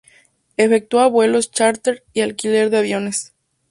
Efectúa 0.57 1.05
vuelos 1.05 1.51
chárter 1.51 2.03
y 2.15 2.21
alquiler 2.21 2.71
de 2.71 2.79
aviones. 2.79 3.35